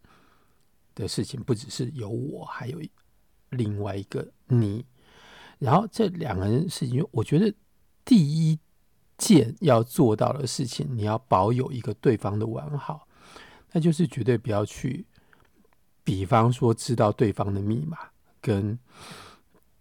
[0.94, 2.80] 的事情，不只是有我，还有
[3.50, 4.84] 另外一个你。
[5.58, 7.52] 然后这两个人事情，我觉得
[8.04, 8.16] 第
[8.50, 8.58] 一
[9.18, 13.06] 件要做到的事情，你要保有一个对方的完好，
[13.72, 15.06] 那就是绝对不要去，
[16.02, 17.98] 比方说知道对方的密码
[18.40, 18.78] 跟。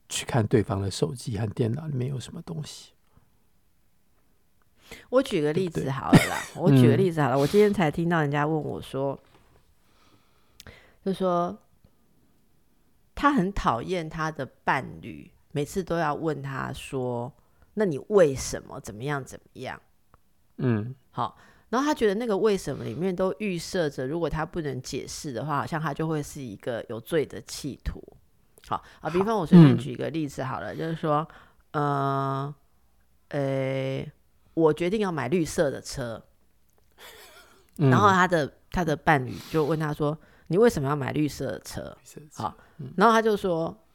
[0.07, 2.93] 去看对方的手机和电脑里面有什么东西。
[5.09, 7.35] 我举个例子好了啦，对对我举个例子好了。
[7.35, 9.19] 嗯、我今天才听到人家问我说，
[11.03, 11.57] 就说
[13.15, 17.33] 他很讨厌他的伴侣，每次都要问他说
[17.73, 19.81] ：“那你为什么怎么样怎么样？”
[20.57, 21.37] 嗯，好。
[21.69, 27.99] 然后他觉得那个为什么里面都预设着，如果他不能解释的话，好像他就会是一个有罪的企图。
[28.67, 31.27] 好啊，比方我随便举一个例子好了，嗯、就是说，
[31.71, 32.55] 呃，
[33.29, 34.11] 呃，
[34.55, 36.23] 我决定要买绿色的车，
[37.77, 41.95] 嗯、然后他的他的伴侣就问他说：“你为什么要买绿色的车？”
[42.33, 43.85] 好，嗯、然后他就说：“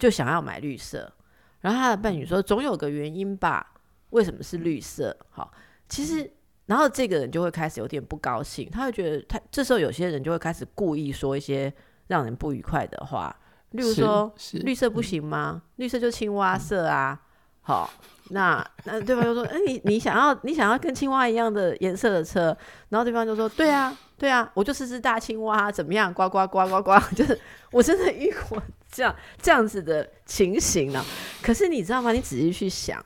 [0.00, 1.12] 就想要买绿色。”
[1.60, 3.74] 然后他的伴侣说：“总有个原因吧？
[4.10, 5.52] 为什么是绿色？”好，
[5.88, 6.28] 其实，
[6.66, 11.72] 然后这个人就会开始有点不高兴，他会觉得他这时候有些人就会开始故意说一些
[12.08, 13.34] 让人不愉快的话。
[13.72, 15.52] 例如说，绿色不行吗？
[15.54, 17.20] 嗯、绿色就青蛙色啊。
[17.60, 17.90] 好，
[18.30, 22.56] 那那对方就说：“哎、欸，你你想要你想要跟青蛙一样的颜色的车？”
[22.88, 26.10] 然后对方就说：“对啊，对啊，我就是只大青蛙，怎么样？
[26.14, 26.98] 呱呱呱呱呱！
[27.14, 27.38] 就是
[27.70, 31.04] 我真的遇过这样这样子的情形呢。
[31.42, 32.10] 可是你知道吗？
[32.12, 33.04] 你仔细去想，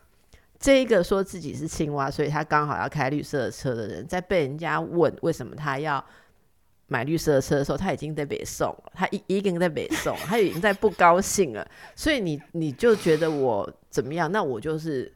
[0.60, 6.04] 这一个说自己是青蛙，所以他刚好要开绿色的车的人，在被人家问为什么他要。
[6.88, 11.66] 买绿色的车的时候，他已经在北宋了，他已已经在北宋，他已经在不高兴了。
[11.96, 14.30] 所以你你就觉得我怎么样？
[14.30, 15.10] 那我就是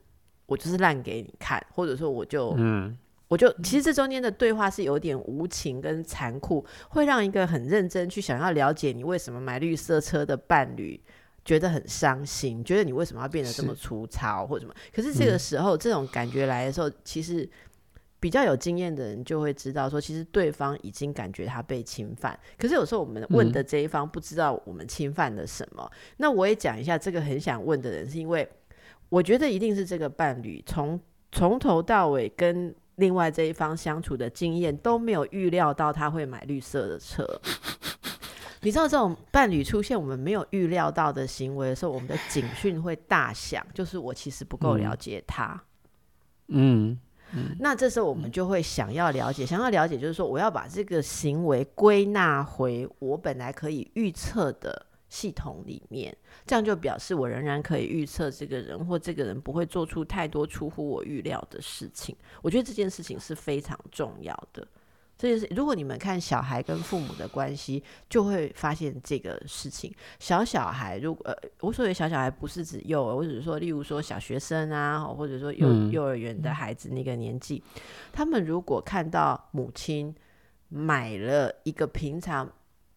[0.46, 2.96] 我就是烂给你看，或者说我就嗯，
[3.28, 10.98] 我就其实这中间的对话是有点无情跟残酷，会让一个很认真去想要了解你为什么买绿色车的伴侣
[11.44, 14.74] 觉得很伤心，觉得你为什么要变得这么粗糙或者什么？
[14.94, 17.46] 可是这个时候、嗯、这种感觉来的时候，其实。
[18.18, 25.82] 比较有经验的人就会知道，说其实对方已经感觉他被侵犯，可是有时候我们问的这一方不知道我们侵犯了什么。
[25.92, 28.48] 嗯、那我也讲一下，这个很想问的人，是因为
[29.10, 30.98] 我觉得一定是这个伴侣从
[31.30, 37.24] 从头到尾跟另外这一方相处的经验都没有预料到他会买绿色的车。
[38.62, 45.62] 你知道这种伴侣出现我们没有预料到的行为的时候，我们的警讯会大响，就是我其实不够了解他。
[46.48, 46.98] 嗯。
[47.58, 56.16] 那这时候我们就会想要了解，想要了解，就是说我要把这个行为归纳回我本来可以预测的系统里面，
[56.46, 62.16] 这样就表示我仍然可以预测这个人或这个人不会做出太多出乎我预料的事情。
[62.42, 64.66] 我觉得这件事情是非常重要的。
[65.18, 69.90] 这件事，如果你们看小孩跟父母的关系，就会发现这个事情。
[70.18, 77.80] 小小孩，如果呃，我所谓小小孩不是指幼儿，我只是说，例如说小学生啊，或者说幼幼儿园的孩子那个年纪，嗯、
[78.12, 80.14] 他们如果看到母亲
[80.68, 82.46] 买了一个平常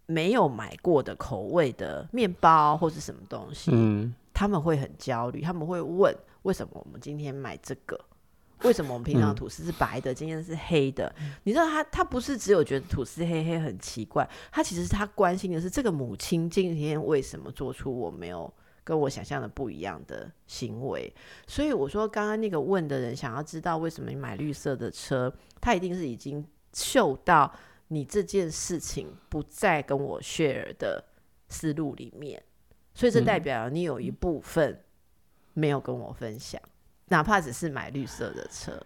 [0.06, 7.98] 没有买过的口味的面包或是什么东西，嗯、他们会很焦虑，他们会问：为什么我们今天买这个？
[8.64, 11.14] 为什么我们平常吐司是白的，嗯、今天是黑的？
[11.44, 18.52] 你知道他他不是只有觉得吐司黑黑很奇怪，他其实他关心的是这个母亲今天为什么做出我没有
[18.84, 21.14] 跟我想象的不一样的行为。
[21.48, 27.52] 所以我说，刚刚那个问的人想要知道为什么你买绿色的车，他一定是已经嗅到
[27.88, 31.04] 你这件事情不再跟我 share 的
[31.48, 32.44] 思路里面，
[32.94, 34.84] 所以这代表你有一部分
[35.54, 36.62] 没有跟我分享。
[37.10, 38.86] 哪怕只是买绿色的车，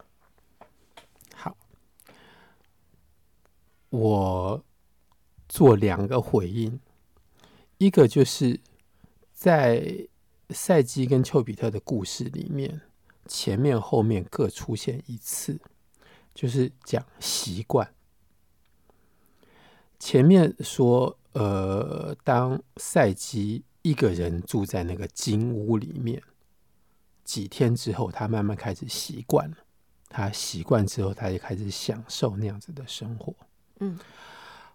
[1.36, 1.56] 好，
[3.90, 4.64] 我
[5.50, 6.80] 做两个回应，
[7.78, 8.62] 一个就是
[9.34, 10.08] 在
[10.50, 12.82] 赛基跟丘比特的故事里面，
[13.28, 15.60] 前面后面各出现一次，
[16.34, 17.94] 就是讲习惯。
[20.00, 26.24] 前面说，呃，当赛基一个人住在那个金屋里面。
[27.24, 29.58] 几天之后，他慢慢开始习惯了。
[30.10, 33.34] 他习惯之后，他也开始享受那样子的生活。
[33.80, 33.98] 嗯，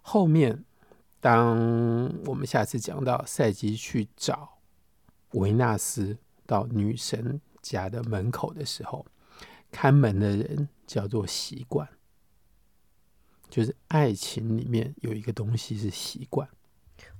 [0.01, 0.65] 后面
[1.21, 1.55] 当
[2.25, 4.57] 我们下次讲到赛姬去找
[5.31, 9.05] 维纳斯到女神家的门口的时候，
[9.71, 11.87] 看门的人叫做习惯，
[13.49, 16.49] 就是爱情里面有一个东西是习惯。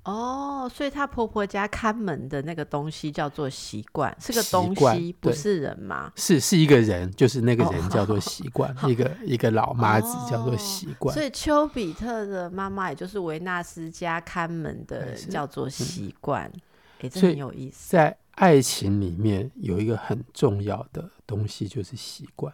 [0.06, 6.12] 哦，所以她婆婆家看门的那个东西叫做习惯，是个东西，不是人吗？
[6.16, 11.14] 是，是一个人，就是那个人叫做习惯，哦、一个一个老妈子叫做习惯。
[11.14, 16.52] 所以丘比特的妈妈，也就是维纳斯家看门的人叫做习惯。
[17.00, 17.91] 哎、嗯，这很有意思。
[17.91, 22.52] 在爱情里面有一个很重要的东西，就是习惯。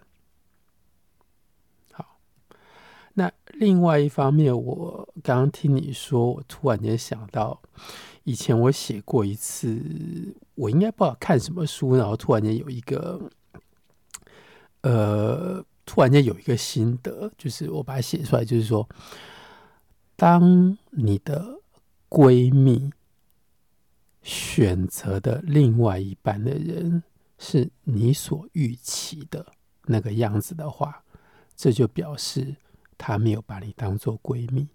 [3.18, 7.62] 那另外一方面，我刚刚听你说，我突然间想到，
[8.26, 9.82] 以前我写过一次，
[10.56, 13.22] 我应该不知道看什么书，然后突然间有一个，
[14.82, 18.86] 呃，突然间有一个心得，就是我把它写出来，就是说，
[20.18, 21.62] 当你的
[22.10, 22.92] 闺蜜
[24.24, 27.02] 选择的另外一半的人
[27.38, 29.54] 是你所预期的
[29.86, 31.02] 那个样子的话，
[31.56, 32.58] 这就表示。
[32.98, 34.68] 他没有把你当做闺蜜，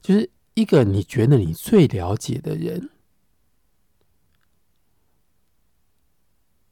[0.00, 2.90] 就是一个你觉得你最了解的人，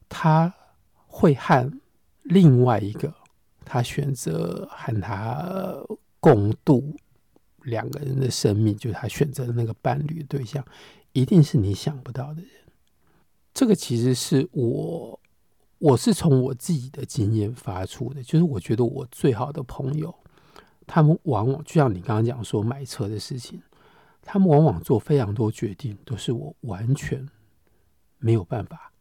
[0.07, 0.53] 他
[1.05, 1.71] 会和
[2.23, 3.13] 另外一个
[3.65, 5.77] 他选择和他
[6.19, 6.95] 共度
[7.63, 10.65] 两个人的生命，就是他选择的那个伴侣对象，
[11.13, 12.51] 一定是你想不到的人。
[13.53, 15.19] 这个其实是我。
[15.79, 20.13] 我是从我自己的经验发出的，就是我觉得我最好的朋友，
[20.87, 23.61] 他们往往就像你刚刚讲说买车的事情，
[24.21, 27.29] 他们往往做非常多决定，都是我完全
[28.17, 28.91] 没有办法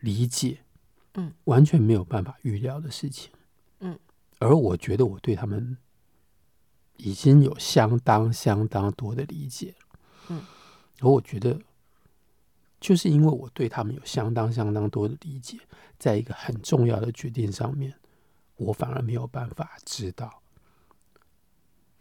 [0.00, 0.60] 理解，
[1.14, 3.32] 嗯，完全没有办法预料的事情，
[3.80, 3.98] 嗯，
[4.38, 5.76] 而我觉得我对他们
[6.98, 9.74] 已经有相当相当多的理解，
[10.28, 10.42] 嗯，
[11.00, 11.58] 而我觉得。
[12.80, 15.58] 就是因为我对他们有相当相当多的理解，
[15.98, 17.92] 在一个很重要的决定上面，
[18.56, 20.42] 我反而没有办法知道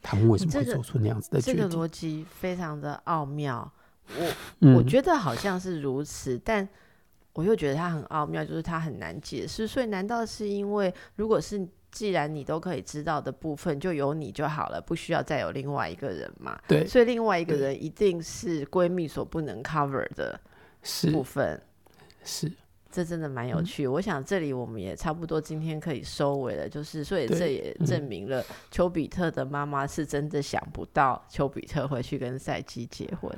[0.02, 1.62] 他们为什么会做出那样子的决定。
[1.62, 3.72] 这个逻辑非常的奥妙，
[4.60, 6.70] 我 我觉得好像是如此，嗯，但
[7.34, 9.68] 我又觉得它很奥妙，就是它很难解释。
[9.68, 16.60] 所以，难道是因为，如果是既然你都可以知道的部分，就有你就好了，不需要再有另外一个人嘛？
[16.68, 20.40] 对，所以另外一个人一定是闺蜜所不能 cover 的。
[21.12, 21.62] 部分
[22.24, 22.52] 是，
[22.92, 23.92] 这真的蛮有趣，嗯。
[23.94, 33.32] 我想这里我们也差不多今天可以收尾了，就是所以这也证明了丘比特的妈妈是真的想不到丘比特会去跟赛姬结婚。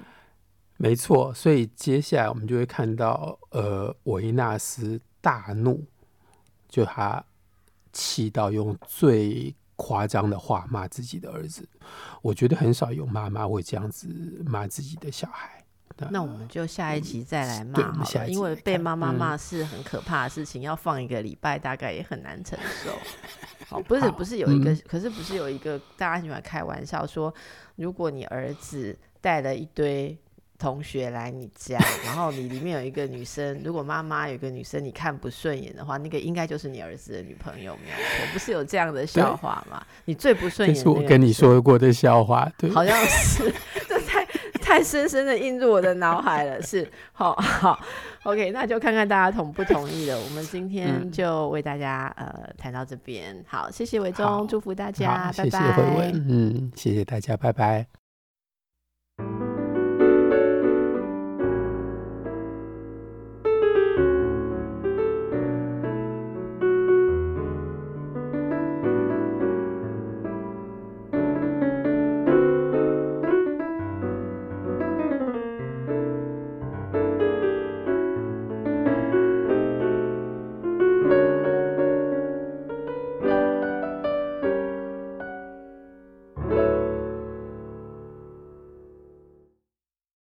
[0.77, 5.83] 没错，所以接下来我们就会看到，呃，维纳斯大怒，
[6.69, 7.21] 就他
[7.91, 11.67] 气到用最夸张的话骂自己的儿子。
[12.21, 14.07] 我觉得很少有妈妈会这样子
[14.45, 15.58] 骂自己的小孩。
[16.09, 22.91] 那我们就下一集再来骂好了，因为被妈妈骂是很可怕的事情，嗯、要放一个礼拜大概也很难承受。
[23.67, 27.33] 好，不是不是有一个、嗯，可是不是有一个大家喜欢开玩笑说，
[27.75, 30.17] 如果你儿子带了一堆
[30.57, 39.85] 同学来你家，然后你里面有一个女生，如果妈妈有一个女生你看不顺眼的话，那个应该就是你儿子的女朋友，没有错，不是有这样的笑话吗？
[40.05, 43.53] 你最不顺眼，是我跟你说过的笑话，对，好像是。
[44.69, 46.61] 太深深的印入我的脑海了。
[46.61, 47.79] 是，好好
[48.21, 48.51] ，OK。
[48.51, 50.15] 那就看看大家同不同意了。
[50.21, 53.43] 我们今天就为大家呃谈到这边。
[53.47, 55.31] 好，谢谢伟忠，祝福大家。
[55.35, 55.49] 拜拜。
[55.49, 55.59] 谢谢。
[56.13, 57.35] 嗯，谢谢大家。
[57.35, 57.87] 拜拜。